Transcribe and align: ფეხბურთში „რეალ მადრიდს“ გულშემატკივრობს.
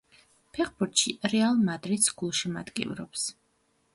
ფეხბურთში 0.57 1.13
„რეალ 1.33 1.59
მადრიდს“ 1.67 2.11
გულშემატკივრობს. 2.21 3.29